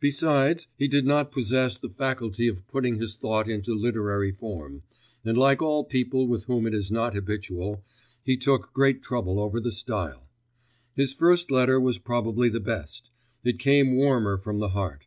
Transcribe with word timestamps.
Besides 0.00 0.66
he 0.76 0.88
did 0.88 1.06
not 1.06 1.30
possess 1.30 1.78
the 1.78 1.90
faculty 1.90 2.48
of 2.48 2.66
putting 2.66 2.96
his 2.98 3.14
thought 3.14 3.48
into 3.48 3.72
literary 3.72 4.32
form, 4.32 4.82
and 5.24 5.38
like 5.38 5.62
all 5.62 5.84
people 5.84 6.26
with 6.26 6.46
whom 6.46 6.66
it 6.66 6.74
is 6.74 6.90
not 6.90 7.14
habitual, 7.14 7.84
he 8.24 8.36
took 8.36 8.72
great 8.72 9.00
trouble 9.00 9.38
over 9.38 9.60
the 9.60 9.70
style. 9.70 10.28
His 10.96 11.14
first 11.14 11.52
letter 11.52 11.78
was 11.78 11.98
probably 11.98 12.48
the 12.48 12.58
best; 12.58 13.10
it 13.44 13.60
came 13.60 13.94
warmer 13.94 14.36
from 14.38 14.58
the 14.58 14.70
heart. 14.70 15.06